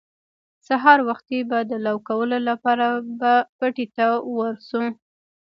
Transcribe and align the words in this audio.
سهار 0.67 0.99
وختي 1.09 1.39
به 1.49 1.59
د 1.71 1.73
لو 1.85 1.95
کولو 2.07 2.37
لپاره 2.49 2.87
به 3.19 3.33
پټي 3.57 3.85
ته 3.95 4.05
ور 4.37 4.53
شو. 4.67 4.83